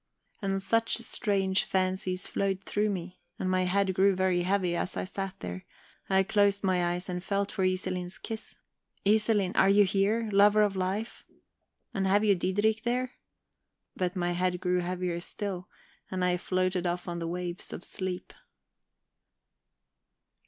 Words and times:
And 0.41 0.63
such 0.63 0.97
strange 0.97 1.63
fancies 1.63 2.25
flowed 2.25 2.63
through 2.63 2.89
me, 2.89 3.19
and 3.37 3.47
my 3.47 3.65
head 3.65 3.93
grew 3.93 4.15
very 4.15 4.41
heavy 4.41 4.75
as 4.75 4.97
I 4.97 5.05
sat 5.05 5.35
there; 5.41 5.63
I 6.09 6.23
closed 6.23 6.63
my 6.63 6.83
eyes 6.83 7.07
and 7.07 7.23
felt 7.23 7.51
for 7.51 7.63
Iselin's 7.63 8.17
kiss. 8.17 8.57
Iselin, 9.05 9.51
are 9.55 9.69
you 9.69 9.83
here, 9.85 10.27
lover 10.33 10.63
of 10.63 10.75
life? 10.75 11.23
And 11.93 12.07
have 12.07 12.23
you 12.23 12.33
Diderik 12.35 12.81
there?... 12.81 13.11
But 13.95 14.15
my 14.15 14.31
head 14.31 14.59
grew 14.59 14.79
heavier 14.79 15.19
still, 15.21 15.67
and 16.09 16.25
I 16.25 16.37
floated 16.37 16.87
off 16.87 17.07
on 17.07 17.19
the 17.19 17.27
waves 17.27 17.71
of 17.71 17.83
sleep. 17.85 18.33